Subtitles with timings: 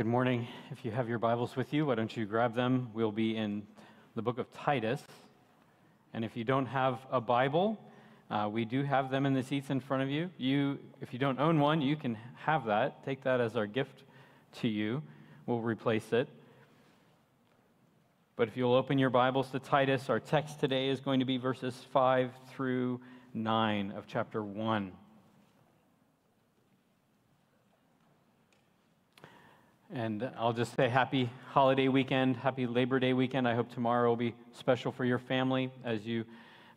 [0.00, 0.48] Good morning.
[0.70, 2.88] If you have your Bibles with you, why don't you grab them?
[2.94, 3.64] We'll be in
[4.14, 5.02] the book of Titus.
[6.14, 7.78] And if you don't have a Bible,
[8.30, 10.30] uh, we do have them in the seats in front of you.
[10.38, 12.16] You, if you don't own one, you can
[12.46, 13.04] have that.
[13.04, 14.04] Take that as our gift
[14.62, 15.02] to you.
[15.44, 16.30] We'll replace it.
[18.36, 21.36] But if you'll open your Bibles to Titus, our text today is going to be
[21.36, 23.02] verses 5 through
[23.34, 24.92] 9 of chapter 1.
[29.92, 33.48] And I'll just say happy holiday weekend, happy Labor Day weekend.
[33.48, 36.24] I hope tomorrow will be special for your family as you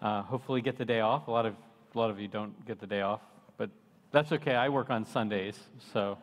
[0.01, 1.27] uh, hopefully get the day off.
[1.27, 1.53] A lot of
[1.93, 3.21] a lot of you don't get the day off,
[3.55, 3.69] but
[4.11, 4.55] that's okay.
[4.55, 5.59] I work on Sundays,
[5.93, 6.17] so.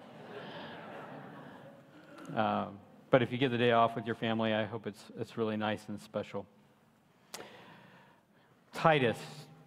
[2.34, 2.66] Uh,
[3.10, 5.56] but if you get the day off with your family, I hope it's it's really
[5.56, 6.44] nice and special.
[8.74, 9.18] Titus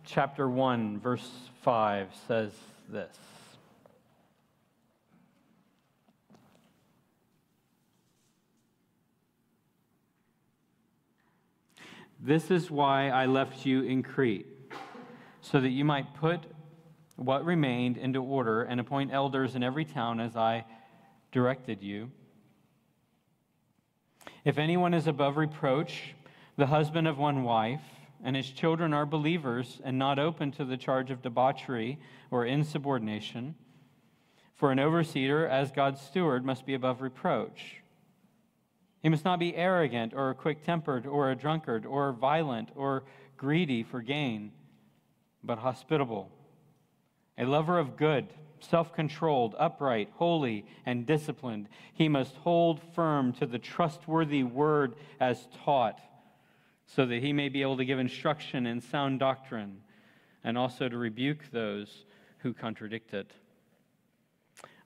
[0.03, 1.29] chapter one verse
[1.61, 2.51] five says
[2.89, 3.15] this.
[12.25, 14.47] This is why I left you in Crete,
[15.41, 16.39] so that you might put
[17.17, 20.63] what remained into order and appoint elders in every town as I
[21.33, 22.11] directed you.
[24.45, 26.15] If anyone is above reproach,
[26.55, 27.83] the husband of one wife,
[28.23, 31.99] and his children are believers and not open to the charge of debauchery
[32.31, 33.55] or insubordination,
[34.55, 37.82] for an overseer, as God's steward, must be above reproach
[39.03, 43.03] he must not be arrogant or quick tempered or a drunkard or violent or
[43.35, 44.53] greedy for gain,
[45.43, 46.31] but hospitable,
[47.37, 51.67] a lover of good, self controlled, upright, holy, and disciplined.
[51.93, 55.99] He must hold firm to the trustworthy word as taught,
[56.85, 59.81] so that he may be able to give instruction in sound doctrine
[60.45, 62.05] and also to rebuke those
[62.37, 63.31] who contradict it.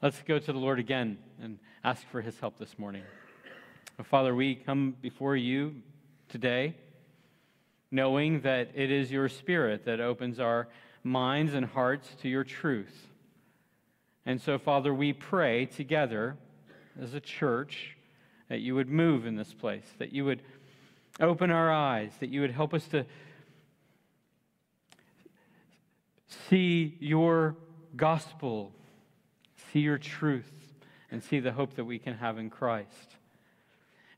[0.02, 3.04] Let's go to the Lord again and ask for his help this morning.
[4.04, 5.76] Father, we come before you
[6.30, 6.76] today
[7.90, 10.68] knowing that it is your Spirit that opens our
[11.04, 13.08] minds and hearts to your truth.
[14.26, 16.38] And so, Father, we pray together
[17.02, 17.98] as a church
[18.50, 20.44] that you would move in this place, that you would
[21.20, 23.06] open our eyes, that you would help us to
[26.50, 27.56] see your
[27.96, 28.72] gospel,
[29.72, 30.52] see your truth,
[31.10, 33.16] and see the hope that we can have in Christ.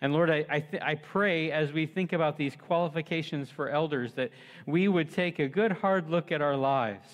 [0.02, 4.14] And Lord, I, I, th- I, pray as we think about these qualifications for elders
[4.14, 4.32] that
[4.66, 7.10] we would take a good hard look at our lives.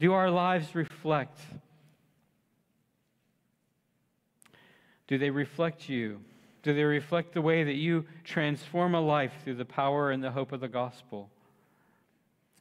[0.00, 1.38] Do our lives reflect?
[5.06, 6.20] Do they reflect you?
[6.62, 10.30] Do they reflect the way that you transform a life through the power and the
[10.30, 11.30] hope of the gospel?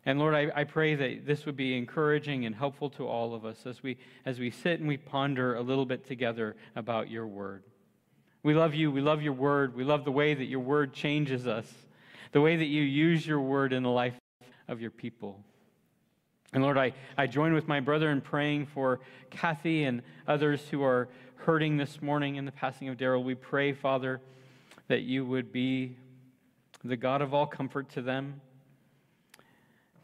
[0.05, 3.45] And Lord, I, I pray that this would be encouraging and helpful to all of
[3.45, 7.25] us as we, as we sit and we ponder a little bit together about your
[7.25, 7.63] word.
[8.43, 8.91] We love you.
[8.91, 9.73] We love your word.
[9.73, 11.71] We love the way that your word changes us,
[12.33, 14.15] the way that you use your word in the life
[14.67, 15.39] of your people.
[16.51, 18.99] And Lord, I, I join with my brother in praying for
[19.29, 23.23] Kathy and others who are hurting this morning in the passing of Daryl.
[23.23, 24.21] We pray, Father,
[24.87, 25.95] that you would be
[26.83, 28.41] the God of all comfort to them.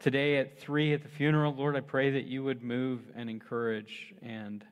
[0.00, 4.14] Today at 3 at the funeral, Lord, I pray that you would move and encourage
[4.22, 4.64] and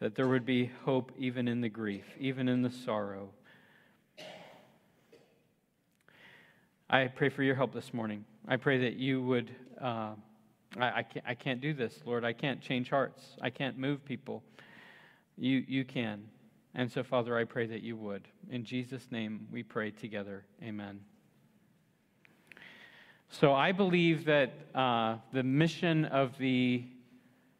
[0.00, 3.30] that there would be hope even in the grief, even in the sorrow.
[6.90, 8.24] I pray for your help this morning.
[8.46, 9.50] I pray that you would.
[9.80, 10.12] Uh,
[10.78, 12.24] I, I, can't, I can't do this, Lord.
[12.24, 13.36] I can't change hearts.
[13.42, 14.42] I can't move people.
[15.36, 16.24] You, you can.
[16.74, 18.26] And so, Father, I pray that you would.
[18.50, 20.44] In Jesus' name, we pray together.
[20.62, 21.00] Amen.
[23.28, 26.84] So, I believe that uh, the mission of the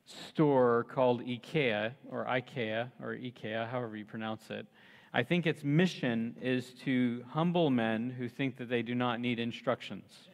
[0.09, 4.67] store called IKEA or IKEA or IKEA, however you pronounce it.
[5.13, 9.39] I think its mission is to humble men who think that they do not need
[9.39, 10.29] instructions.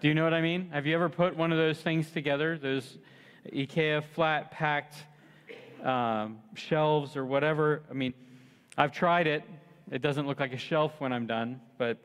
[0.00, 0.70] do you know what I mean?
[0.70, 2.58] Have you ever put one of those things together?
[2.58, 2.98] Those
[3.52, 4.96] IKEA flat packed
[5.82, 7.82] um, shelves or whatever.
[7.90, 8.14] I mean,
[8.76, 9.42] I've tried it.
[9.90, 11.98] It doesn't look like a shelf when I'm done, but.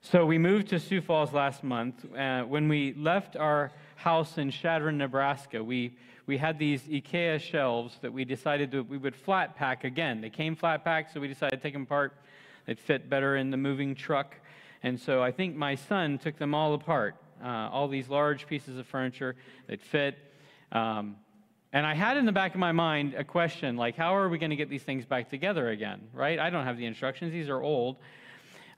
[0.00, 2.06] So we moved to Sioux Falls last month.
[2.16, 5.92] Uh, when we left our house in Chadron, Nebraska, we,
[6.26, 10.20] we had these IKEA shelves that we decided to, we would flat pack again.
[10.20, 12.14] They came flat packed, so we decided to take them apart.
[12.66, 14.36] They'd fit better in the moving truck.
[14.84, 18.78] And so I think my son took them all apart, uh, all these large pieces
[18.78, 19.34] of furniture
[19.66, 20.16] that fit.
[20.70, 21.16] Um,
[21.72, 24.38] and I had in the back of my mind a question like, how are we
[24.38, 26.38] going to get these things back together again, right?
[26.38, 27.96] I don't have the instructions, these are old.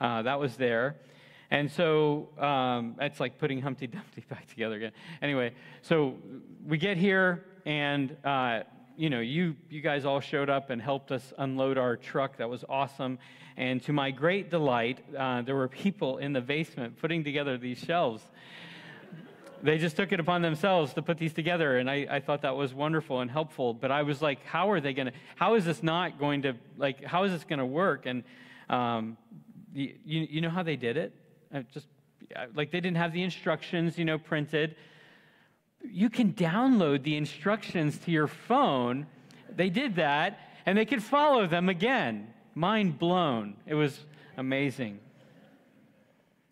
[0.00, 0.96] Uh, that was there.
[1.50, 4.92] And so um, it's like putting Humpty Dumpty back together again.
[5.20, 5.52] Anyway,
[5.82, 6.14] so
[6.66, 8.60] we get here, and uh,
[8.96, 12.36] you know, you, you guys all showed up and helped us unload our truck.
[12.36, 13.18] That was awesome.
[13.56, 17.78] And to my great delight, uh, there were people in the basement putting together these
[17.78, 18.22] shelves.
[19.62, 22.56] They just took it upon themselves to put these together, and I, I thought that
[22.56, 23.74] was wonderful and helpful.
[23.74, 26.54] But I was like, how are they going to, how is this not going to,
[26.78, 28.06] like, how is this going to work?
[28.06, 28.22] And
[28.70, 29.18] um,
[29.74, 31.14] you, you know how they did it?
[31.72, 31.86] Just,
[32.54, 34.76] like, they didn't have the instructions, you know, printed
[35.82, 39.06] you can download the instructions to your phone.
[39.54, 42.32] They did that, and they could follow them again.
[42.54, 43.56] Mind blown.
[43.66, 43.98] It was
[44.36, 45.00] amazing.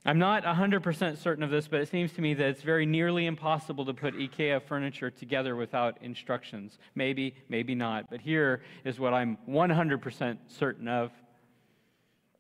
[0.06, 3.26] I'm not 100% certain of this, but it seems to me that it's very nearly
[3.26, 6.78] impossible to put IKEA furniture together without instructions.
[6.94, 8.08] Maybe, maybe not.
[8.08, 11.10] But here is what I'm 100% certain of.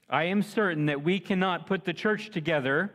[0.08, 2.92] I am certain that we cannot put the church together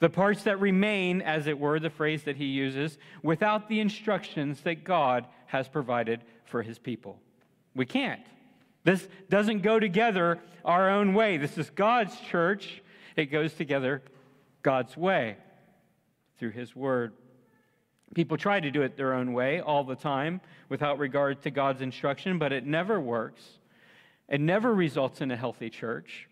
[0.00, 4.62] the parts that remain, as it were, the phrase that he uses, without the instructions
[4.62, 7.20] that God has provided for his people.
[7.74, 8.22] We can't.
[8.82, 11.36] This doesn't go together our own way.
[11.36, 12.82] This is God's church.
[13.14, 14.02] It goes together
[14.62, 15.36] God's way
[16.38, 17.12] through his word.
[18.14, 20.40] People try to do it their own way all the time
[20.70, 23.42] without regard to God's instruction, but it never works.
[24.30, 26.28] It never results in a healthy church.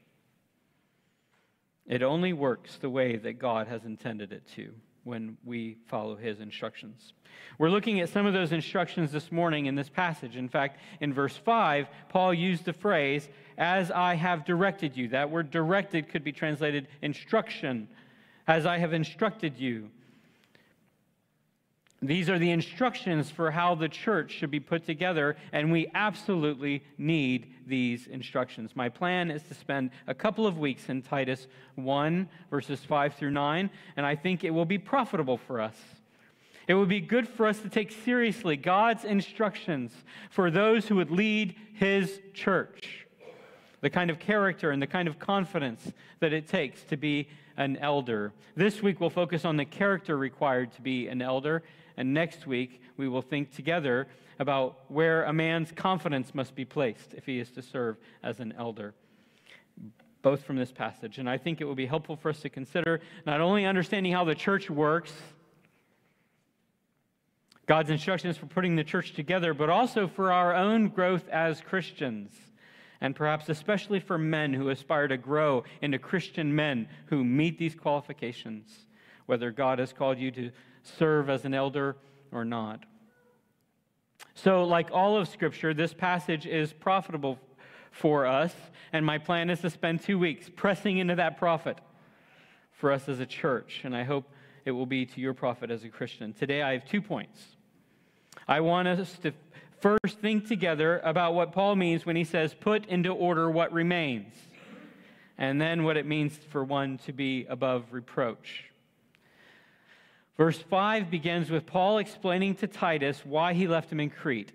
[1.86, 4.72] It only works the way that God has intended it to
[5.04, 7.14] when we follow his instructions.
[7.58, 10.36] We're looking at some of those instructions this morning in this passage.
[10.36, 15.08] In fact, in verse 5, Paul used the phrase, as I have directed you.
[15.08, 17.88] That word directed could be translated instruction,
[18.46, 19.90] as I have instructed you.
[22.00, 26.84] These are the instructions for how the church should be put together, and we absolutely
[26.96, 28.76] need these instructions.
[28.76, 33.32] My plan is to spend a couple of weeks in Titus 1, verses 5 through
[33.32, 35.74] 9, and I think it will be profitable for us.
[36.68, 39.90] It would be good for us to take seriously God's instructions
[40.30, 43.06] for those who would lead His church,
[43.80, 47.76] the kind of character and the kind of confidence that it takes to be an
[47.78, 48.32] elder.
[48.54, 51.64] This week, we'll focus on the character required to be an elder
[51.98, 54.06] and next week, we will think together
[54.38, 58.54] about where a man's confidence must be placed if he is to serve as an
[58.56, 58.94] elder,
[60.22, 61.18] both from this passage.
[61.18, 64.24] And I think it will be helpful for us to consider not only understanding how
[64.24, 65.12] the church works,
[67.66, 72.30] God's instructions for putting the church together, but also for our own growth as Christians.
[73.00, 77.74] And perhaps especially for men who aspire to grow into Christian men who meet these
[77.74, 78.86] qualifications,
[79.26, 80.52] whether God has called you to
[80.98, 81.96] serve as an elder
[82.32, 82.84] or not.
[84.34, 87.38] So, like all of Scripture, this passage is profitable
[87.90, 88.54] for us,
[88.92, 91.78] and my plan is to spend two weeks pressing into that profit
[92.72, 94.30] for us as a church, and I hope
[94.64, 96.32] it will be to your profit as a Christian.
[96.32, 97.42] Today, I have two points.
[98.46, 99.32] I want us to
[99.80, 104.34] first think together about what Paul means when he says, put into order what remains,
[105.36, 108.67] and then what it means for one to be above reproach.
[110.38, 114.52] Verse 5 begins with Paul explaining to Titus why he left him in Crete.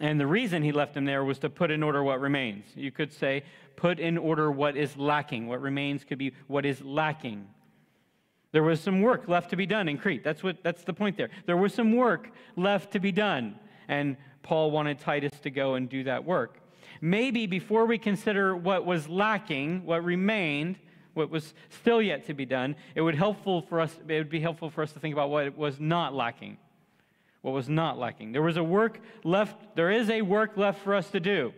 [0.00, 2.64] And the reason he left him there was to put in order what remains.
[2.74, 3.44] You could say,
[3.76, 5.46] put in order what is lacking.
[5.46, 7.46] What remains could be what is lacking.
[8.52, 10.24] There was some work left to be done in Crete.
[10.24, 11.28] That's, what, that's the point there.
[11.44, 13.58] There was some work left to be done.
[13.88, 16.60] And Paul wanted Titus to go and do that work.
[17.02, 20.78] Maybe before we consider what was lacking, what remained,
[21.16, 24.40] what was still yet to be done, it would, helpful for us, it would be
[24.40, 26.58] helpful for us to think about what was not lacking.
[27.40, 28.32] What was not lacking.
[28.32, 31.54] There was a work left, there is a work left for us to do.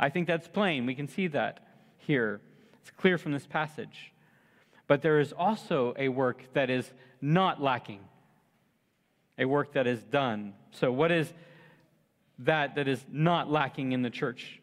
[0.00, 0.84] I think that's plain.
[0.84, 1.66] We can see that
[1.98, 2.40] here.
[2.80, 4.12] It's clear from this passage.
[4.86, 6.90] But there is also a work that is
[7.20, 8.00] not lacking,
[9.38, 10.54] a work that is done.
[10.72, 11.32] So, what is
[12.40, 14.60] that that is not lacking in the church?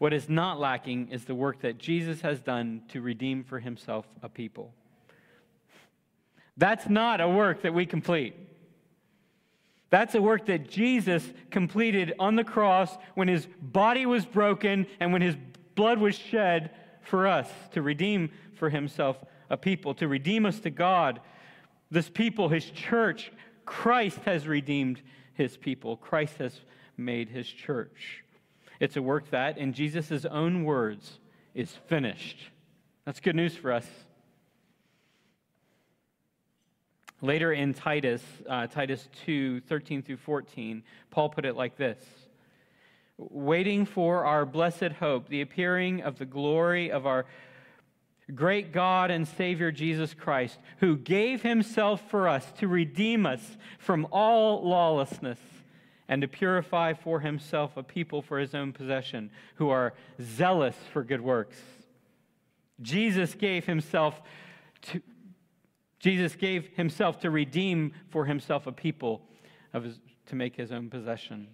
[0.00, 4.06] What is not lacking is the work that Jesus has done to redeem for himself
[4.22, 4.72] a people.
[6.56, 8.34] That's not a work that we complete.
[9.90, 15.12] That's a work that Jesus completed on the cross when his body was broken and
[15.12, 15.36] when his
[15.74, 16.70] blood was shed
[17.02, 19.18] for us to redeem for himself
[19.50, 21.20] a people, to redeem us to God.
[21.90, 23.30] This people, his church,
[23.66, 25.02] Christ has redeemed
[25.34, 25.98] his people.
[25.98, 26.58] Christ has
[26.96, 28.24] made his church.
[28.80, 31.18] It's a work that, in Jesus' own words,
[31.54, 32.50] is finished.
[33.04, 33.86] That's good news for us.
[37.20, 41.98] Later in Titus, uh, Titus 2 13 through 14, Paul put it like this
[43.18, 47.26] Waiting for our blessed hope, the appearing of the glory of our
[48.34, 54.06] great God and Savior Jesus Christ, who gave himself for us to redeem us from
[54.10, 55.38] all lawlessness
[56.10, 61.04] and to purify for himself a people for his own possession who are zealous for
[61.04, 61.56] good works.
[62.82, 64.20] Jesus gave himself
[64.82, 65.00] to
[66.00, 69.20] Jesus gave himself to redeem for himself a people
[69.74, 71.46] his, to make his own possession.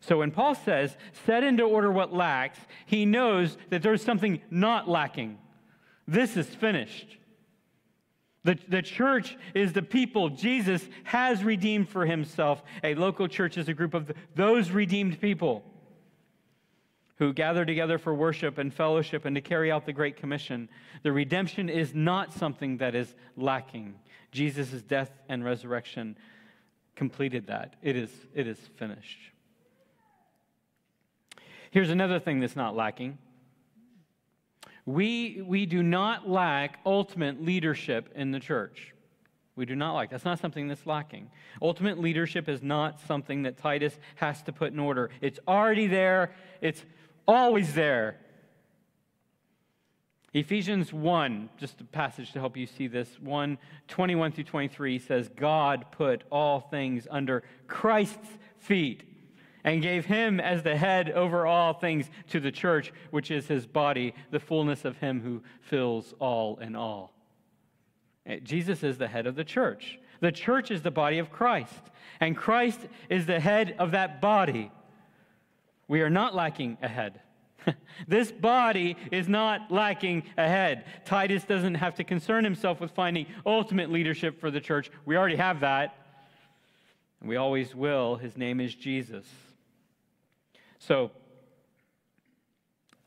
[0.00, 4.88] So when Paul says, set into order what lacks, he knows that there's something not
[4.88, 5.38] lacking.
[6.06, 7.16] This is finished.
[8.44, 12.62] The, the church is the people Jesus has redeemed for himself.
[12.82, 15.64] A local church is a group of those redeemed people
[17.16, 20.68] who gather together for worship and fellowship and to carry out the Great Commission.
[21.02, 23.94] The redemption is not something that is lacking.
[24.30, 26.16] Jesus' death and resurrection
[26.96, 27.74] completed that.
[27.82, 29.18] It is, it is finished.
[31.70, 33.18] Here's another thing that's not lacking
[34.86, 38.94] we, we do not lack ultimate leadership in the church.
[39.56, 40.10] We do not lack.
[40.10, 41.30] That's not something that's lacking.
[41.62, 45.10] Ultimate leadership is not something that Titus has to put in order.
[45.20, 46.84] It's already there, it's
[47.26, 48.18] always there.
[50.32, 55.28] Ephesians 1, just a passage to help you see this, 1 21 through 23 says,
[55.28, 58.26] God put all things under Christ's
[58.58, 59.04] feet
[59.64, 63.66] and gave him as the head over all things to the church, which is his
[63.66, 67.12] body, the fullness of him who fills all in all.
[68.26, 69.98] Eh, Jesus is the head of the church.
[70.20, 71.90] The church is the body of Christ,
[72.20, 74.70] and Christ is the head of that body.
[75.88, 77.20] We are not lacking a head.
[78.08, 80.84] this body is not lacking a head.
[81.04, 84.90] Titus doesn't have to concern himself with finding ultimate leadership for the church.
[85.04, 85.96] We already have that,
[87.20, 88.16] and we always will.
[88.16, 89.26] His name is Jesus.
[90.86, 91.10] So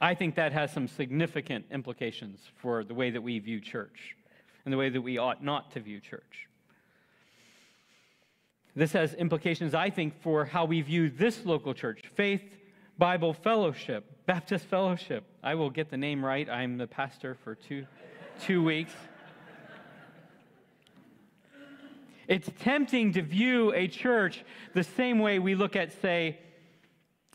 [0.01, 4.15] I think that has some significant implications for the way that we view church
[4.65, 6.47] and the way that we ought not to view church.
[8.75, 12.41] This has implications, I think, for how we view this local church Faith
[12.97, 15.23] Bible Fellowship, Baptist Fellowship.
[15.43, 16.49] I will get the name right.
[16.49, 17.85] I'm the pastor for two,
[18.41, 18.93] two weeks.
[22.27, 24.43] It's tempting to view a church
[24.73, 26.39] the same way we look at, say,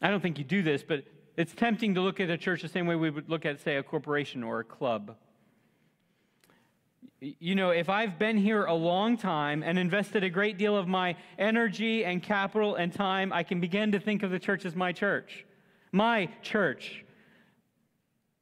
[0.03, 1.05] I don't think you do this, but
[1.37, 3.77] it's tempting to look at a church the same way we would look at, say,
[3.77, 5.17] a corporation or a club.
[7.21, 10.89] You know, if I've been here a long time and invested a great deal of
[10.89, 14.75] my energy and capital and time, I can begin to think of the church as
[14.75, 15.47] my church.
[15.93, 17.05] My church.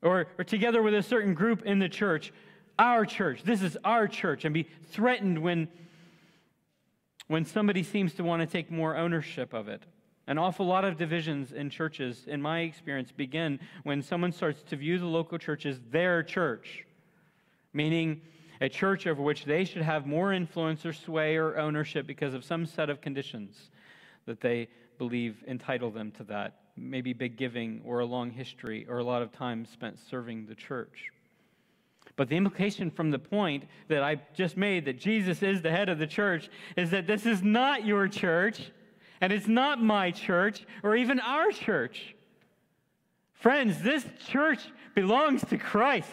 [0.01, 2.33] Or, or together with a certain group in the church,
[2.79, 3.43] our church.
[3.43, 4.47] This is our church.
[4.47, 5.69] And be threatened when,
[7.29, 9.85] when somebody seems to want to take more ownership of it.
[10.31, 14.77] An awful lot of divisions in churches, in my experience, begin when someone starts to
[14.77, 16.85] view the local church as their church,
[17.73, 18.21] meaning
[18.61, 22.45] a church over which they should have more influence or sway or ownership because of
[22.45, 23.71] some set of conditions
[24.27, 24.69] that they
[24.99, 26.61] believe entitle them to that.
[26.77, 30.55] Maybe big giving or a long history or a lot of time spent serving the
[30.55, 31.11] church.
[32.15, 35.89] But the implication from the point that I just made that Jesus is the head
[35.89, 38.71] of the church is that this is not your church.
[39.21, 42.15] And it's not my church or even our church.
[43.35, 44.61] Friends, this church
[44.95, 46.09] belongs to Christ.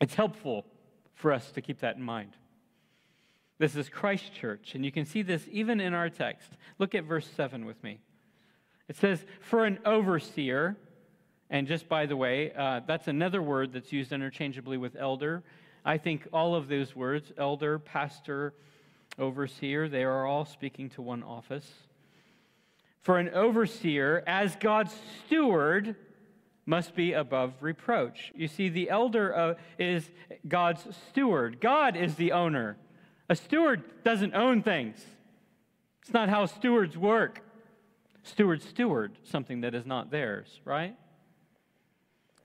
[0.00, 0.66] It's helpful
[1.14, 2.32] for us to keep that in mind.
[3.58, 6.50] This is Christ Church, and you can see this even in our text.
[6.78, 8.00] Look at verse 7 with me.
[8.88, 10.76] It says, For an overseer,
[11.48, 15.44] and just by the way, uh, that's another word that's used interchangeably with elder.
[15.84, 18.54] I think all of those words, elder, pastor,
[19.18, 21.70] overseer, they are all speaking to one office.
[23.00, 24.94] For an overseer, as God's
[25.26, 25.96] steward,
[26.66, 28.32] must be above reproach.
[28.34, 30.10] You see, the elder uh, is
[30.48, 31.60] God's steward.
[31.60, 32.76] God is the owner.
[33.28, 35.04] A steward doesn't own things.
[36.02, 37.42] It's not how stewards work.
[38.22, 40.96] Stewards steward something that is not theirs, right?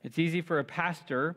[0.04, 1.36] It's easy for a pastor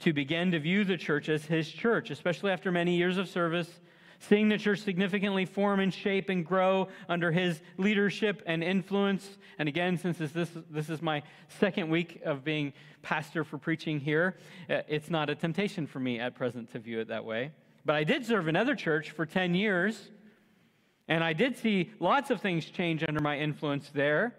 [0.00, 3.80] to begin to view the church as his church, especially after many years of service
[4.20, 9.38] seeing the church significantly form and shape and grow under his leadership and influence.
[9.58, 11.22] And again, since this, this, this is my
[11.60, 14.36] second week of being pastor for preaching here,
[14.70, 17.52] uh, it's not a temptation for me at present to view it that way.
[17.84, 20.10] But I did serve another church for 10 years,
[21.06, 24.34] and I did see lots of things change under my influence there.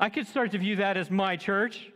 [0.00, 1.90] I could start to view that as my church.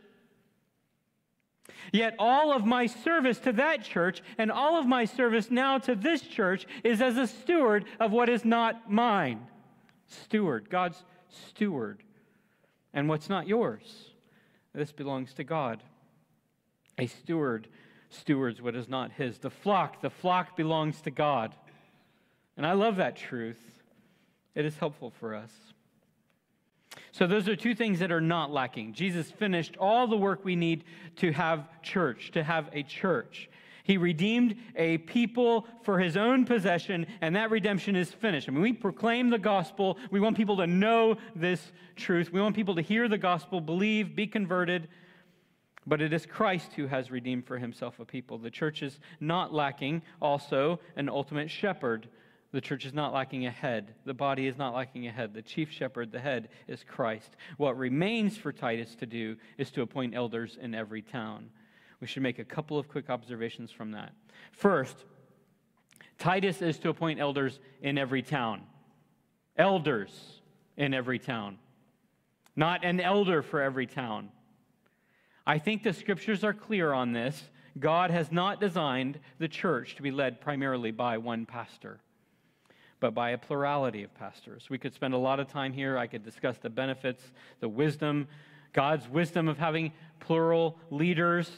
[1.93, 5.95] Yet all of my service to that church and all of my service now to
[5.95, 9.47] this church is as a steward of what is not mine.
[10.07, 12.03] Steward, God's steward.
[12.93, 14.13] And what's not yours?
[14.75, 15.83] This belongs to God.
[16.99, 17.69] A steward
[18.11, 19.39] stewards what is not his.
[19.39, 21.55] The flock, the flock belongs to God.
[22.57, 23.61] And I love that truth.
[24.55, 25.53] It is helpful for us.
[27.13, 28.93] So, those are two things that are not lacking.
[28.93, 30.85] Jesus finished all the work we need
[31.17, 33.49] to have church, to have a church.
[33.89, 38.47] He redeemed a people for his own possession, and that redemption is finished.
[38.47, 39.97] I mean, we proclaim the gospel.
[40.11, 42.31] We want people to know this truth.
[42.31, 44.89] We want people to hear the gospel, believe, be converted.
[45.87, 48.37] But it is Christ who has redeemed for himself a people.
[48.37, 52.11] The church is not lacking also an ultimate shepherd.
[52.53, 53.95] The church is not lacking a head.
[54.05, 55.35] The body is not lacking a head.
[55.35, 57.37] The chief shepherd, the head, is Christ.
[57.59, 61.51] What remains for Titus to do is to appoint elders in every town
[62.01, 64.13] we should make a couple of quick observations from that.
[64.53, 65.05] First,
[66.19, 68.63] Titus is to appoint elders in every town.
[69.57, 70.41] Elders
[70.77, 71.59] in every town.
[72.55, 74.31] Not an elder for every town.
[75.47, 77.51] I think the scriptures are clear on this.
[77.79, 82.01] God has not designed the church to be led primarily by one pastor,
[83.01, 84.69] but by a plurality of pastors.
[84.69, 85.97] We could spend a lot of time here.
[85.97, 87.23] I could discuss the benefits,
[87.61, 88.29] the wisdom,
[88.73, 91.51] God's wisdom of having plural leaders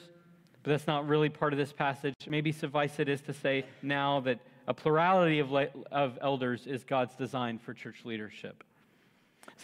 [0.62, 2.14] but that's not really part of this passage.
[2.28, 6.85] Maybe suffice it is to say now that a plurality of, le- of elders is
[6.85, 8.62] God's design for church leadership.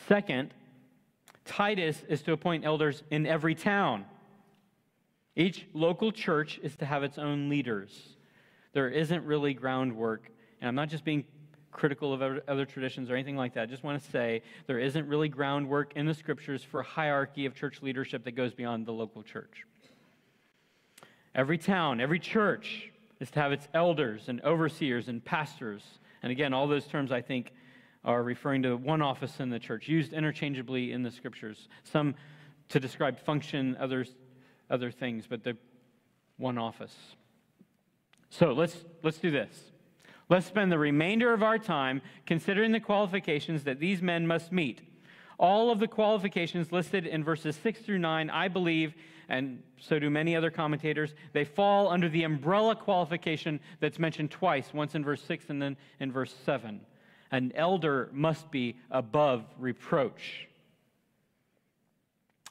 [0.09, 0.55] Second,
[1.45, 4.07] Titus is to appoint elders in every town.
[5.37, 8.17] Each local church is to have its own leaders.
[8.73, 10.31] There isn't really groundwork,
[10.61, 11.25] and I'm not just being
[11.77, 13.65] critical of other traditions or anything like that.
[13.65, 17.55] I just want to say there isn't really groundwork in the scriptures for hierarchy of
[17.55, 19.67] church leadership that goes beyond the local church.
[21.35, 22.91] Every town, every church
[23.21, 25.83] is to have its elders and overseers and pastors.
[26.23, 27.53] And again, all those terms I think
[28.07, 31.69] are referring to one office in the church, used interchangeably in the scriptures.
[31.85, 32.15] Some
[32.71, 34.15] to describe function, others
[34.71, 35.59] other things, but the
[36.39, 36.97] one office.
[38.31, 39.76] So let's let's do this.
[40.29, 44.83] Let's spend the remainder of our time considering the qualifications that these men must meet.
[45.39, 48.95] All of the qualifications listed in verses 6 through 9, I believe,
[49.29, 54.73] and so do many other commentators, they fall under the umbrella qualification that's mentioned twice,
[54.73, 56.81] once in verse 6 and then in verse 7.
[57.31, 60.49] An elder must be above reproach.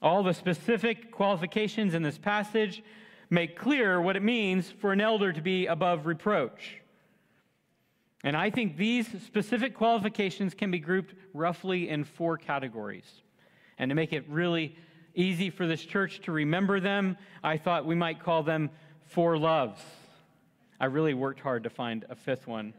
[0.01, 2.83] All the specific qualifications in this passage
[3.29, 6.81] make clear what it means for an elder to be above reproach.
[8.25, 13.05] And I think these specific qualifications can be grouped roughly in four categories.
[13.77, 14.75] And to make it really
[15.13, 18.71] easy for this church to remember them, I thought we might call them
[19.05, 19.79] four loves.
[20.79, 22.73] I really worked hard to find a fifth one,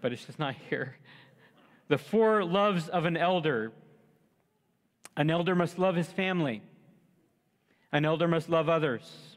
[0.00, 0.96] but it's just not here.
[1.88, 3.72] The four loves of an elder.
[5.16, 6.62] An elder must love his family.
[7.90, 9.36] An elder must love others.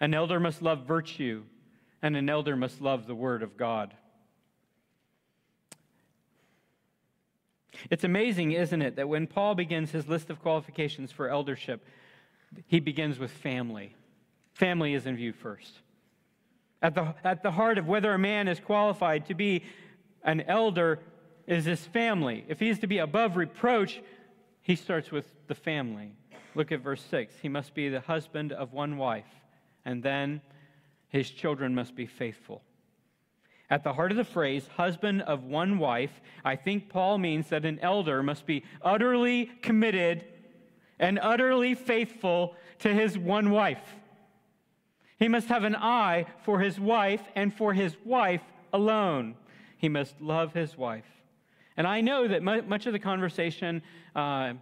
[0.00, 1.44] An elder must love virtue.
[2.02, 3.94] And an elder must love the word of God.
[7.90, 11.84] It's amazing, isn't it, that when Paul begins his list of qualifications for eldership,
[12.66, 13.94] he begins with family.
[14.54, 15.72] Family is in view first.
[16.82, 19.62] At the, at the heart of whether a man is qualified to be
[20.24, 21.00] an elder
[21.46, 22.44] is his family.
[22.48, 24.00] If he is to be above reproach,
[24.62, 26.12] he starts with the family.
[26.54, 27.34] Look at verse 6.
[27.40, 29.26] He must be the husband of one wife,
[29.84, 30.40] and then
[31.08, 32.62] his children must be faithful.
[33.72, 37.64] At the heart of the phrase, husband of one wife, I think Paul means that
[37.64, 40.26] an elder must be utterly committed
[40.98, 43.80] and utterly faithful to his one wife.
[45.18, 48.42] He must have an eye for his wife and for his wife
[48.74, 49.36] alone.
[49.78, 51.08] He must love his wife.
[51.74, 53.80] And I know that much of the conversation
[54.14, 54.52] uh,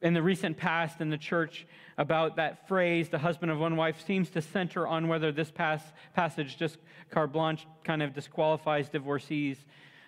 [0.00, 1.66] in the recent past in the church
[2.00, 5.92] about that phrase, the husband of one wife, seems to center on whether this pas-
[6.14, 6.78] passage, just
[7.10, 9.58] carte blanche, kind of disqualifies divorcees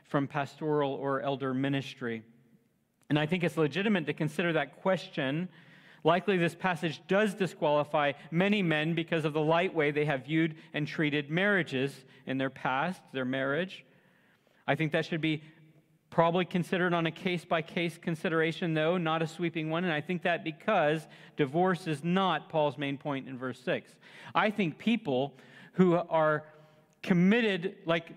[0.05, 2.23] from pastoral or elder ministry.
[3.11, 5.51] And I think it's legitimate to consider that question.
[6.03, 10.55] Likely, this passage does disqualify many men because of the light way they have viewed
[10.73, 11.95] and treated marriages
[12.27, 13.85] in their past, their marriage.
[14.67, 15.43] I think that should be
[16.13, 19.85] Probably considered on a case by case consideration, though, not a sweeping one.
[19.85, 23.91] And I think that because divorce is not Paul's main point in verse 6.
[24.35, 25.33] I think people
[25.73, 26.45] who are
[27.03, 28.11] committed, like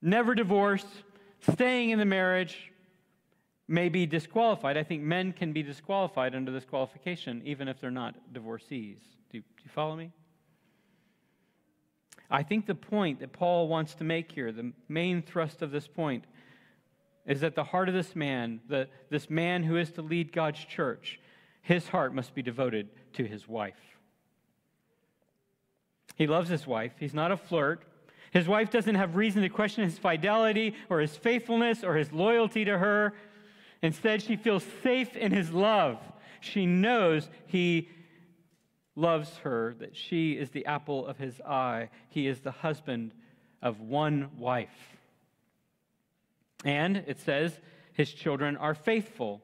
[0.00, 0.86] never divorced,
[1.52, 2.72] staying in the marriage,
[3.68, 4.78] may be disqualified.
[4.78, 8.96] I think men can be disqualified under this qualification, even if they're not divorcees.
[9.30, 10.10] Do do you follow me?
[12.30, 15.86] I think the point that Paul wants to make here, the main thrust of this
[15.86, 16.24] point,
[17.28, 20.64] is that the heart of this man, the, this man who is to lead God's
[20.64, 21.20] church,
[21.60, 23.76] his heart must be devoted to his wife.
[26.16, 26.92] He loves his wife.
[26.98, 27.84] He's not a flirt.
[28.32, 32.64] His wife doesn't have reason to question his fidelity or his faithfulness or his loyalty
[32.64, 33.14] to her.
[33.82, 35.98] Instead, she feels safe in his love.
[36.40, 37.90] She knows he
[38.96, 41.90] loves her, that she is the apple of his eye.
[42.08, 43.12] He is the husband
[43.62, 44.97] of one wife.
[46.64, 47.58] And it says,
[47.92, 49.42] his children are faithful.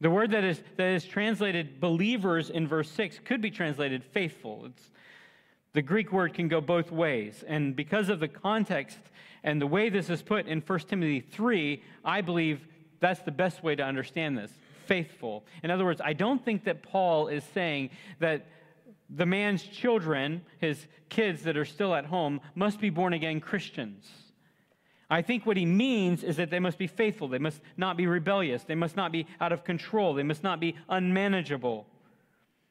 [0.00, 4.66] The word that is, that is translated believers in verse 6 could be translated faithful.
[4.66, 4.90] It's,
[5.72, 7.44] the Greek word can go both ways.
[7.46, 8.98] And because of the context
[9.42, 12.66] and the way this is put in 1 Timothy 3, I believe
[13.00, 14.52] that's the best way to understand this
[14.86, 15.44] faithful.
[15.62, 18.46] In other words, I don't think that Paul is saying that
[19.08, 24.06] the man's children, his kids that are still at home, must be born again Christians.
[25.10, 27.28] I think what he means is that they must be faithful.
[27.28, 28.64] They must not be rebellious.
[28.64, 30.14] They must not be out of control.
[30.14, 31.86] They must not be unmanageable.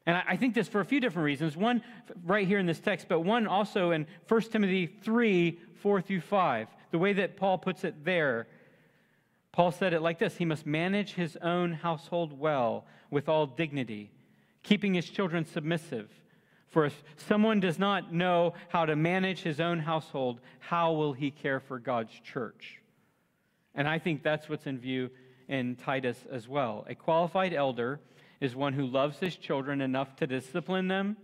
[0.06, 1.56] And I think this for a few different reasons.
[1.56, 1.82] One,
[2.24, 6.68] right here in this text, but one also in 1 Timothy 3 4 through 5.
[6.90, 8.46] The way that Paul puts it there,
[9.52, 14.10] Paul said it like this He must manage his own household well with all dignity,
[14.62, 16.10] keeping his children submissive.
[16.74, 21.30] For if someone does not know how to manage his own household, how will he
[21.30, 22.80] care for God's church?
[23.76, 25.10] And I think that's what's in view
[25.46, 26.84] in Titus as well.
[26.88, 28.00] A qualified elder
[28.40, 31.16] is one who loves his children enough to discipline them,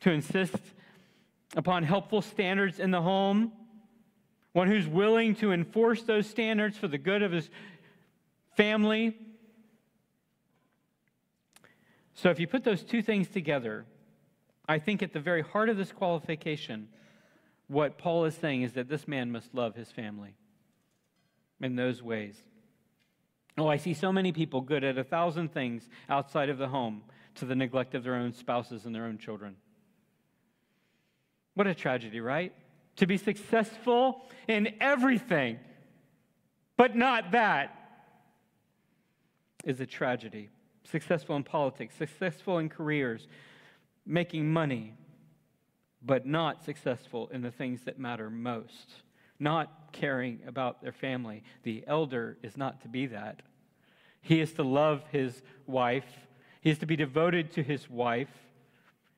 [0.00, 0.56] to insist
[1.56, 3.52] upon helpful standards in the home,
[4.54, 7.48] one who's willing to enforce those standards for the good of his
[8.56, 9.16] family.
[12.14, 13.86] So if you put those two things together,
[14.68, 16.88] I think at the very heart of this qualification,
[17.68, 20.34] what Paul is saying is that this man must love his family
[21.60, 22.42] in those ways.
[23.56, 27.02] Oh, I see so many people good at a thousand things outside of the home
[27.36, 29.56] to the neglect of their own spouses and their own children.
[31.54, 32.52] What a tragedy, right?
[32.96, 35.58] To be successful in everything,
[36.76, 37.80] but not that,
[39.64, 40.50] is a tragedy.
[40.84, 43.26] Successful in politics, successful in careers,
[44.06, 44.94] making money,
[46.02, 48.94] but not successful in the things that matter most,
[49.38, 51.42] not caring about their family.
[51.62, 53.42] The elder is not to be that.
[54.20, 56.06] He is to love his wife,
[56.60, 58.30] he is to be devoted to his wife,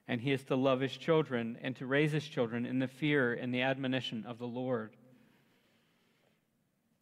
[0.09, 3.35] and he is to love his children and to raise his children in the fear
[3.35, 4.96] and the admonition of the Lord.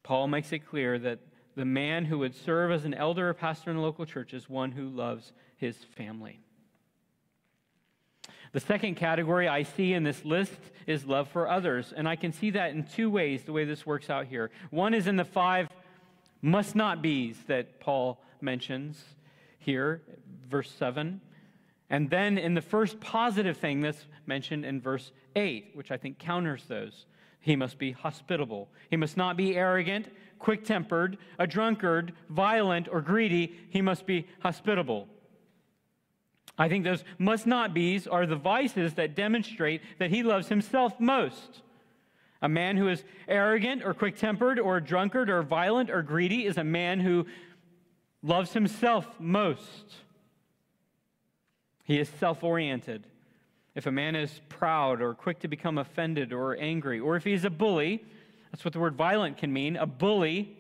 [0.03, 1.20] Paul makes it clear that
[1.57, 4.49] the man who would serve as an elder or pastor in a local church is
[4.49, 6.40] one who loves his family.
[8.55, 11.93] The second category I see in this list is love for others.
[11.95, 14.53] And I can see that in two ways, the way this works out here.
[14.71, 15.69] One is in the five
[16.40, 19.03] must not be's that Paul mentions
[19.59, 20.03] here,
[20.49, 21.21] verse 7.
[21.90, 26.21] And then in the first positive thing that's mentioned in verse 8, which I think
[26.21, 27.07] counters those.
[27.40, 28.69] He must be hospitable.
[28.88, 30.07] He must not be arrogant,
[30.38, 33.59] quick tempered, a drunkard, violent, or greedy.
[33.71, 35.09] He must be hospitable.
[36.57, 41.01] I think those must not be's are the vices that demonstrate that he loves himself
[41.01, 41.62] most.
[42.40, 46.57] A man who is arrogant or quick tempered or drunkard or violent or greedy is
[46.57, 47.27] a man who
[48.23, 49.95] loves himself most.
[51.85, 53.07] He is self oriented.
[53.75, 57.45] If a man is proud or quick to become offended or angry, or if he's
[57.45, 58.05] a bully,
[58.53, 60.57] that's what the word violent can mean a bully.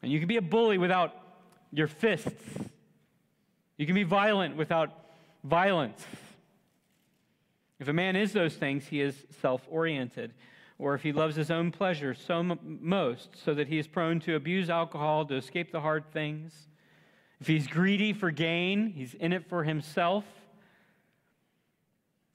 [0.00, 1.12] And you can be a bully without
[1.72, 2.30] your fists
[3.76, 4.90] you can be violent without
[5.42, 6.04] violence.
[7.80, 10.32] If a man is those things, he is self oriented.
[10.78, 14.20] Or if he loves his own pleasure so m- most, so that he is prone
[14.20, 16.68] to abuse alcohol to escape the hard things.
[17.40, 20.24] If he's greedy for gain, he's in it for himself.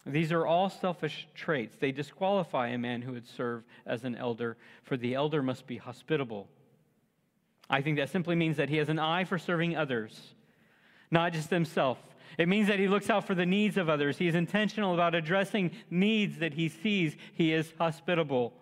[0.05, 1.75] These are all selfish traits.
[1.75, 5.77] They disqualify a man who would serve as an elder, for the elder must be
[5.77, 6.47] hospitable.
[7.69, 10.33] I think that simply means that he has an eye for serving others
[11.11, 11.97] not just himself.
[12.37, 14.17] It means that he looks out for the needs of others.
[14.17, 17.15] He is intentional about addressing needs that he sees.
[17.33, 18.53] He is hospitable.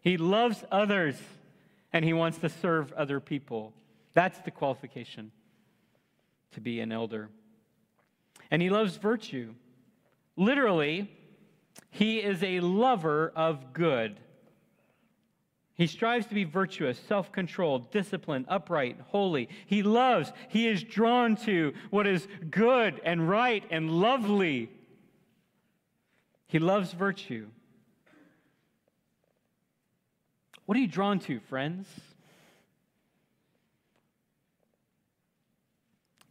[0.00, 1.16] He loves others
[1.92, 3.72] and he wants to serve other people.
[4.14, 5.32] That's the qualification
[6.52, 7.28] to be an elder.
[8.50, 9.54] And he loves virtue.
[10.36, 11.10] Literally,
[11.90, 14.18] he is a lover of good.
[15.76, 19.50] He strives to be virtuous, self controlled, disciplined, upright, holy.
[19.66, 24.70] He loves, he is drawn to what is good and right and lovely.
[26.46, 27.48] He loves virtue.
[30.64, 31.86] What are you drawn to, friends?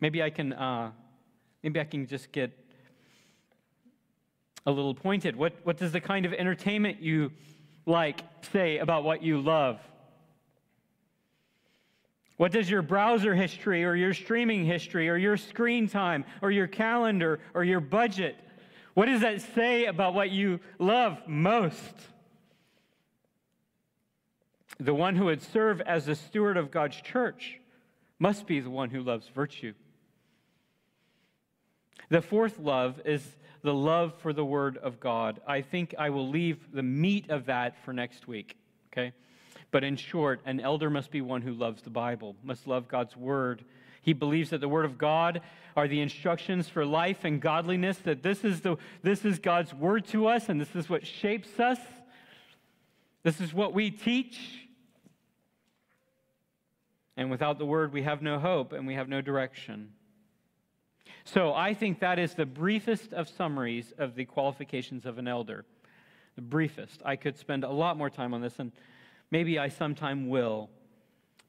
[0.01, 0.91] Maybe I can, uh,
[1.61, 2.51] maybe I can just get
[4.65, 5.35] a little pointed.
[5.35, 7.31] What, what does the kind of entertainment you
[7.85, 8.21] like
[8.51, 9.79] say about what you love?
[12.37, 16.67] What does your browser history or your streaming history or your screen time or your
[16.67, 18.35] calendar or your budget,
[18.93, 21.93] what does that say about what you love most?
[24.79, 27.59] The one who would serve as the steward of God's church
[28.19, 29.73] must be the one who loves virtue.
[32.09, 33.23] The fourth love is
[33.61, 35.41] the love for the Word of God.
[35.47, 38.55] I think I will leave the meat of that for next week,
[38.93, 39.11] okay?
[39.71, 43.17] But in short, an elder must be one who loves the Bible, must love God's
[43.17, 43.65] Word.
[44.01, 45.41] He believes that the Word of God
[45.75, 50.05] are the instructions for life and godliness, that this is, the, this is God's Word
[50.07, 51.79] to us, and this is what shapes us.
[53.23, 54.39] This is what we teach.
[57.17, 59.93] And without the Word, we have no hope and we have no direction.
[61.25, 65.65] So I think that is the briefest of summaries of the qualifications of an elder.
[66.35, 67.01] The briefest.
[67.03, 68.71] I could spend a lot more time on this, and
[69.31, 70.69] maybe I sometime will.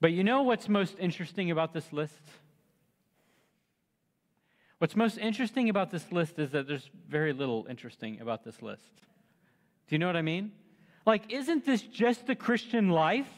[0.00, 2.22] But you know what's most interesting about this list?
[4.78, 8.94] What's most interesting about this list is that there's very little interesting about this list.
[9.88, 10.52] Do you know what I mean?
[11.04, 13.28] Like, isn't this just the Christian life?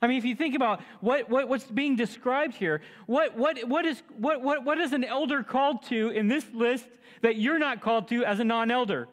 [0.00, 3.84] I mean, if you think about what, what, what's being described here, what, what, what,
[3.84, 6.86] is, what, what, what is an elder called to in this list
[7.22, 9.08] that you're not called to as a non elder?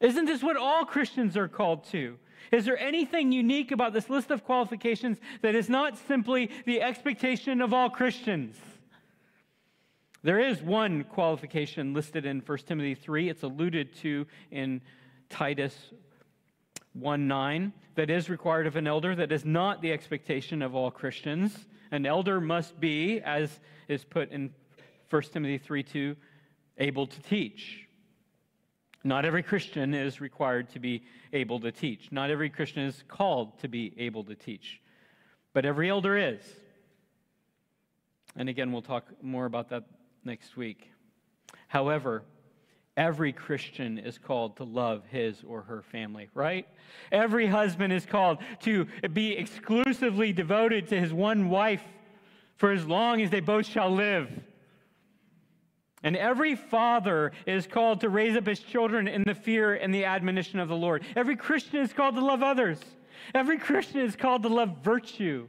[0.00, 2.18] Isn't this what all Christians are called to?
[2.52, 7.60] Is there anything unique about this list of qualifications that is not simply the expectation
[7.60, 8.56] of all Christians?
[10.22, 13.28] There is one qualification listed in 1 Timothy 3.
[13.28, 14.80] It's alluded to in
[15.28, 15.92] Titus
[17.00, 20.90] 1 9 that is required of an elder that is not the expectation of all
[20.90, 21.66] Christians.
[21.90, 24.52] An elder must be, as is put in
[25.10, 26.16] 1 Timothy 3 2,
[26.78, 27.86] able to teach.
[29.04, 32.10] Not every Christian is required to be able to teach.
[32.10, 34.80] Not every Christian is called to be able to teach.
[35.52, 36.42] But every elder is.
[38.34, 39.84] And again, we'll talk more about that
[40.24, 40.90] next week.
[41.68, 42.24] However,
[42.96, 46.66] Every Christian is called to love his or her family, right?
[47.12, 51.82] Every husband is called to be exclusively devoted to his one wife
[52.56, 54.30] for as long as they both shall live.
[56.02, 60.04] And every father is called to raise up his children in the fear and the
[60.04, 61.04] admonition of the Lord.
[61.16, 62.78] Every Christian is called to love others.
[63.34, 65.48] Every Christian is called to love virtue.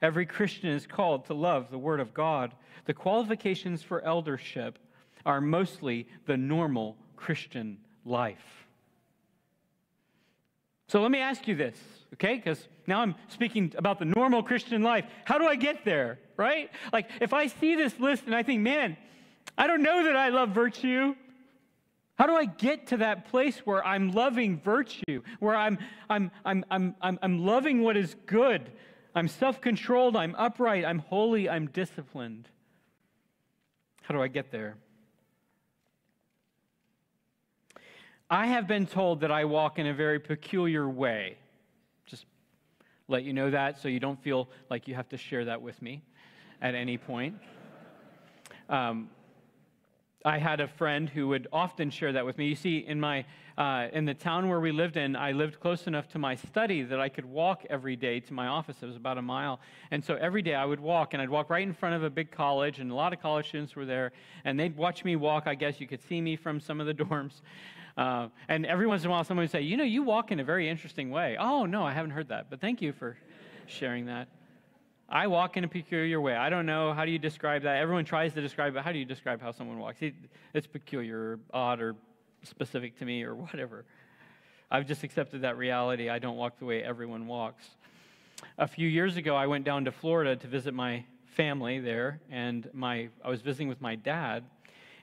[0.00, 2.54] Every Christian is called to love the Word of God.
[2.86, 4.78] The qualifications for eldership
[5.28, 8.66] are mostly the normal Christian life.
[10.88, 11.78] So let me ask you this,
[12.14, 12.36] okay?
[12.36, 15.04] Because now I'm speaking about the normal Christian life.
[15.26, 16.70] How do I get there, right?
[16.94, 18.96] Like, if I see this list and I think, man,
[19.58, 21.14] I don't know that I love virtue.
[22.14, 25.76] How do I get to that place where I'm loving virtue, where I'm,
[26.08, 28.72] I'm, I'm, I'm, I'm, I'm loving what is good?
[29.14, 32.48] I'm self controlled, I'm upright, I'm holy, I'm disciplined.
[34.02, 34.78] How do I get there?
[38.30, 41.38] I have been told that I walk in a very peculiar way.
[42.04, 42.26] Just
[43.08, 45.80] let you know that so you don't feel like you have to share that with
[45.80, 46.02] me
[46.60, 47.36] at any point.
[48.68, 49.08] Um,
[50.24, 52.48] I had a friend who would often share that with me.
[52.48, 53.24] You see, in my
[53.56, 56.82] uh, in the town where we lived in, I lived close enough to my study
[56.82, 58.76] that I could walk every day to my office.
[58.82, 59.58] It was about a mile,
[59.90, 62.10] and so every day I would walk, and I'd walk right in front of a
[62.10, 64.12] big college, and a lot of college students were there,
[64.44, 65.44] and they'd watch me walk.
[65.46, 67.40] I guess you could see me from some of the dorms,
[67.98, 70.38] uh, and every once in a while, someone would say, You know, you walk in
[70.38, 71.36] a very interesting way.
[71.38, 73.18] Oh, no, I haven't heard that, but thank you for
[73.66, 74.28] sharing that.
[75.08, 76.36] I walk in a peculiar way.
[76.36, 76.92] I don't know.
[76.92, 77.78] How do you describe that?
[77.78, 78.84] Everyone tries to describe it.
[78.84, 79.98] How do you describe how someone walks?
[80.54, 81.96] It's peculiar, or odd, or
[82.44, 83.84] specific to me, or whatever.
[84.70, 86.08] I've just accepted that reality.
[86.08, 87.64] I don't walk the way everyone walks.
[88.58, 92.68] A few years ago, I went down to Florida to visit my family there, and
[92.72, 94.44] my, I was visiting with my dad.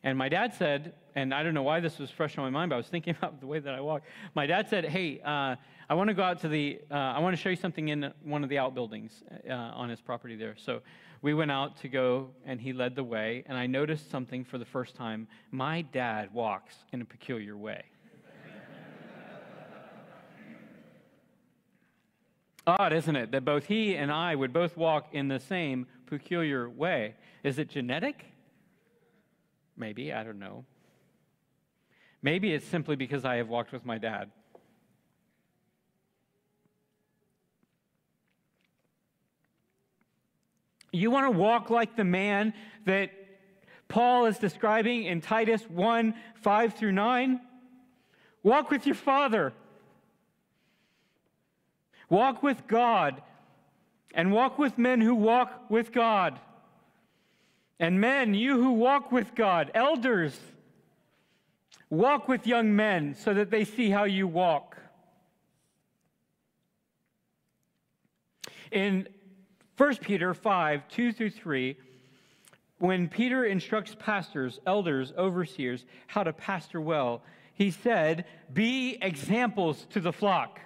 [0.05, 2.69] And my dad said, and I don't know why this was fresh on my mind,
[2.69, 4.03] but I was thinking about the way that I walk.
[4.35, 5.55] My dad said, Hey, uh,
[5.89, 8.13] I want to go out to the, uh, I want to show you something in
[8.23, 10.55] one of the outbuildings uh, on his property there.
[10.57, 10.81] So
[11.23, 14.59] we went out to go, and he led the way, and I noticed something for
[14.59, 15.27] the first time.
[15.49, 17.83] My dad walks in a peculiar way.
[22.67, 26.69] Odd, isn't it, that both he and I would both walk in the same peculiar
[26.69, 27.15] way?
[27.43, 28.25] Is it genetic?
[29.77, 30.65] Maybe, I don't know.
[32.21, 34.31] Maybe it's simply because I have walked with my dad.
[40.91, 42.53] You want to walk like the man
[42.85, 43.11] that
[43.89, 47.41] Paul is describing in Titus 1 5 through 9?
[48.43, 49.53] Walk with your Father.
[52.09, 53.21] Walk with God
[54.13, 56.39] and walk with men who walk with God.
[57.79, 60.39] And men, you who walk with God, elders,
[61.89, 64.77] walk with young men so that they see how you walk.
[68.71, 69.07] In
[69.77, 71.77] 1 Peter 5 2 through 3,
[72.79, 79.99] when Peter instructs pastors, elders, overseers how to pastor well, he said, Be examples to
[79.99, 80.59] the flock.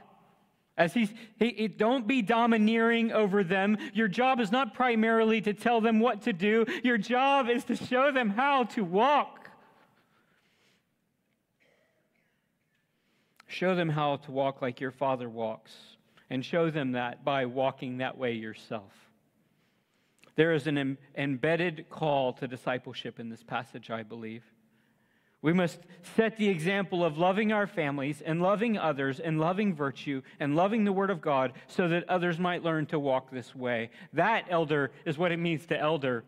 [0.79, 3.77] As he's, he, don't be domineering over them.
[3.93, 7.75] Your job is not primarily to tell them what to do, your job is to
[7.75, 9.51] show them how to walk.
[13.45, 15.73] Show them how to walk like your father walks,
[16.29, 18.93] and show them that by walking that way yourself.
[20.35, 24.43] There is an embedded call to discipleship in this passage, I believe.
[25.41, 25.79] We must
[26.15, 30.83] set the example of loving our families and loving others and loving virtue and loving
[30.83, 33.89] the Word of God so that others might learn to walk this way.
[34.13, 36.25] That, elder, is what it means to elder.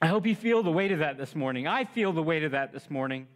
[0.00, 1.66] I hope you feel the weight of that this morning.
[1.66, 3.26] I feel the weight of that this morning.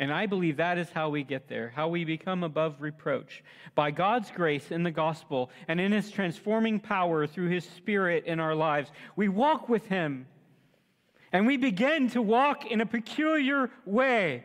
[0.00, 3.44] And I believe that is how we get there, how we become above reproach.
[3.74, 8.40] By God's grace in the gospel and in his transforming power through his spirit in
[8.40, 10.26] our lives, we walk with him.
[11.32, 14.44] And we begin to walk in a peculiar way.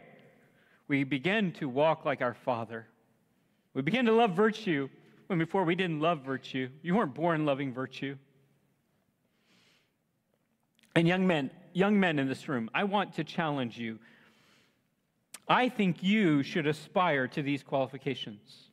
[0.90, 2.86] We begin to walk like our Father.
[3.74, 4.90] We begin to love virtue
[5.28, 6.68] when before we didn't love virtue.
[6.84, 8.18] You weren't born loving virtue.
[10.98, 14.00] And young men, young men in this room, I want to challenge you
[15.48, 18.72] I think you should aspire to these qualifications.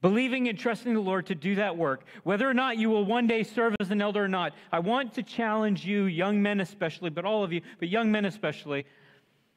[0.00, 3.26] Believing and trusting the Lord to do that work, whether or not you will one
[3.26, 7.10] day serve as an elder or not, I want to challenge you, young men especially,
[7.10, 8.86] but all of you, but young men especially,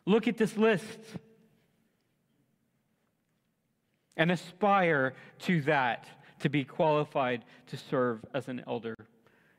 [0.07, 0.97] look at this list
[4.17, 6.07] and aspire to that,
[6.39, 8.95] to be qualified to serve as an elder.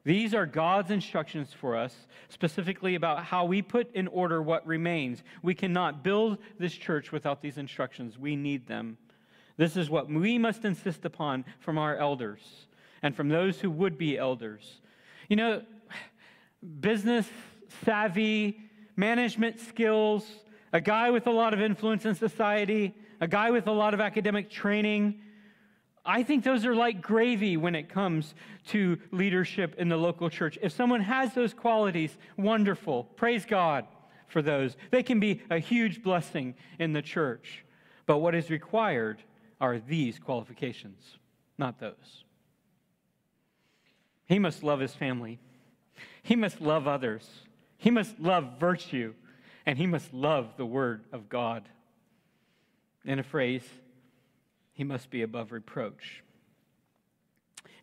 [0.04, 1.94] These are God's instructions for us,
[2.28, 5.22] specifically about how we put in order what remains.
[5.42, 8.18] We cannot build this church without these instructions.
[8.18, 8.98] We need them.
[9.56, 12.66] This is what we must insist upon from our elders
[13.02, 14.80] and from those who would be elders.
[15.28, 15.62] You know,
[16.80, 17.28] business
[17.84, 18.60] savvy,
[18.96, 20.26] management skills,
[20.72, 24.00] a guy with a lot of influence in society, a guy with a lot of
[24.00, 25.20] academic training
[26.04, 28.34] I think those are like gravy when it comes
[28.68, 30.58] to leadership in the local church.
[30.60, 33.04] If someone has those qualities, wonderful.
[33.16, 33.86] Praise God
[34.26, 34.76] for those.
[34.90, 37.64] They can be a huge blessing in the church.
[38.06, 39.22] But what is required
[39.60, 41.18] are these qualifications,
[41.56, 42.24] not those.
[44.26, 45.38] He must love his family,
[46.22, 47.28] he must love others,
[47.76, 49.14] he must love virtue,
[49.66, 51.68] and he must love the Word of God.
[53.04, 53.62] In a phrase,
[54.72, 56.22] he must be above reproach.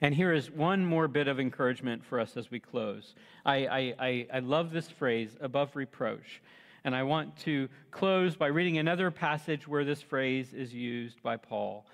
[0.01, 3.15] And here is one more bit of encouragement for us as we close.
[3.45, 6.41] I, I, I, I, love this phrase, above reproach.
[6.85, 11.35] And I want to close by reading another passage where this phrase is used by
[11.35, 11.85] Paul.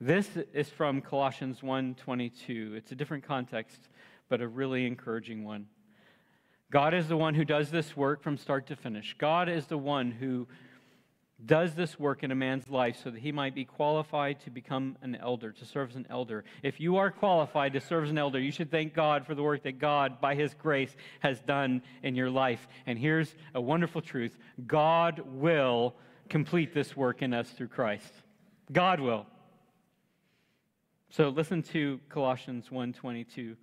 [0.00, 2.74] This is from Colossians 1:22.
[2.74, 3.90] It's a different context,
[4.30, 5.66] but a really encouraging one.
[6.70, 9.14] God is the one who does this work from start to finish.
[9.18, 10.48] God is the one who
[11.46, 14.96] does this work in a man's life so that he might be qualified to become
[15.02, 16.44] an elder, to serve as an elder.
[16.62, 19.42] If you are qualified to serve as an elder, you should thank God for the
[19.42, 22.68] work that God, by his grace, has done in your life.
[22.86, 25.94] And here's a wonderful truth God will
[26.28, 28.12] complete this work in us through Christ.
[28.72, 29.26] God will.
[31.10, 33.56] So listen to Colossians 1:22.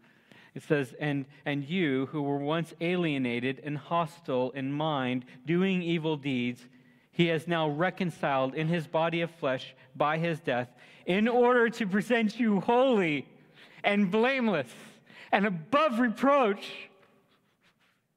[0.58, 6.18] It says, and, and you who were once alienated and hostile in mind, doing evil
[6.18, 6.68] deeds,
[7.18, 10.70] he has now reconciled in his body of flesh by his death
[11.08, 13.28] in order to present you holy
[13.84, 14.68] and blameless
[15.32, 16.72] and above reproach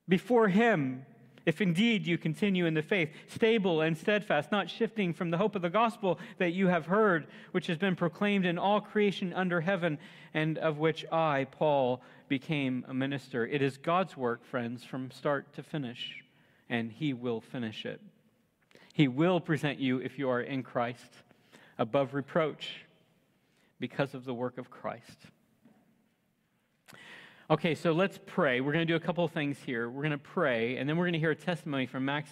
[0.07, 1.07] before him
[1.47, 5.57] if indeed you continue in the faith, stable and steadfast, not shifting from the hope
[5.57, 9.63] of the gospel that you have heard, which has been proclaimed in all creation under
[9.63, 9.99] heaven,
[10.35, 13.47] and of which I, Paul, became a minister.
[13.47, 16.23] It is God's work, friends, from start to finish,
[16.69, 18.03] and he will finish it.
[19.01, 21.11] He will present you, if you are in Christ,
[21.79, 22.85] above reproach
[23.79, 25.17] because of the work of Christ.
[27.49, 28.61] Okay, so let's pray.
[28.61, 29.89] We're going to do a couple of things here.
[29.89, 32.29] We're going to pray, and then we're going to hear a testimony from Max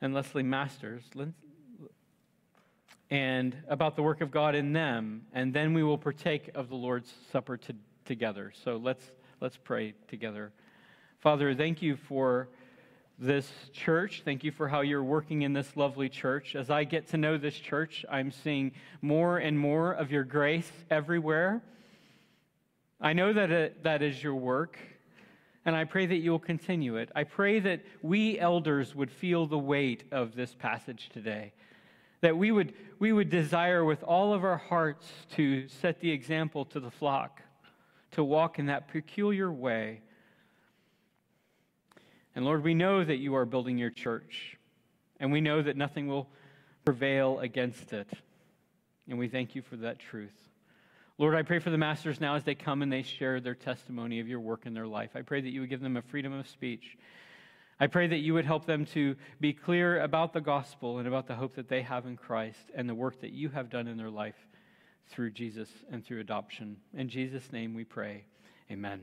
[0.00, 1.04] and Leslie Masters
[3.08, 6.74] and about the work of God in them, and then we will partake of the
[6.74, 7.74] Lord's Supper to,
[8.04, 8.52] together.
[8.64, 10.50] So let's let's pray together.
[11.20, 12.48] Father, thank you for
[13.18, 14.22] this church.
[14.24, 16.54] Thank you for how you're working in this lovely church.
[16.54, 20.70] As I get to know this church, I'm seeing more and more of your grace
[20.88, 21.60] everywhere.
[23.00, 24.78] I know that it, that is your work,
[25.64, 27.10] and I pray that you will continue it.
[27.14, 31.52] I pray that we elders would feel the weight of this passage today,
[32.20, 36.64] that we would, we would desire with all of our hearts to set the example
[36.66, 37.42] to the flock,
[38.12, 40.02] to walk in that peculiar way.
[42.38, 44.56] And Lord, we know that you are building your church,
[45.18, 46.28] and we know that nothing will
[46.84, 48.08] prevail against it.
[49.08, 50.36] And we thank you for that truth.
[51.18, 54.20] Lord, I pray for the masters now as they come and they share their testimony
[54.20, 55.16] of your work in their life.
[55.16, 56.96] I pray that you would give them a freedom of speech.
[57.80, 61.26] I pray that you would help them to be clear about the gospel and about
[61.26, 63.96] the hope that they have in Christ and the work that you have done in
[63.96, 64.46] their life
[65.08, 66.76] through Jesus and through adoption.
[66.94, 68.26] In Jesus' name we pray.
[68.70, 68.96] Amen.